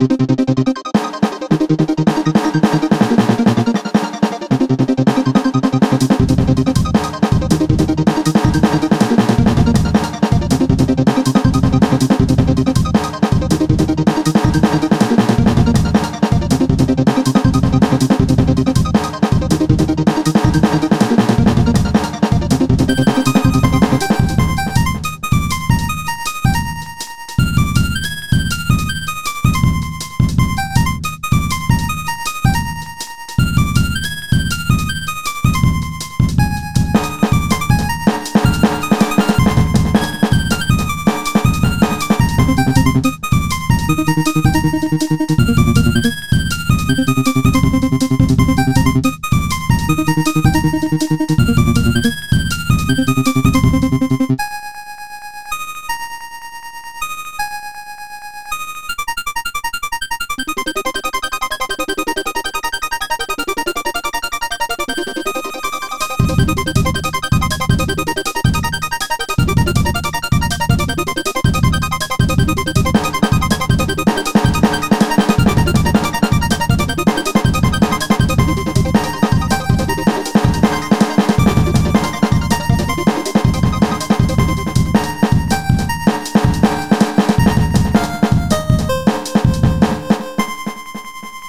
[0.00, 0.37] you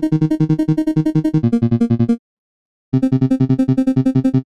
[0.00, 0.16] フフ
[4.34, 4.49] フ。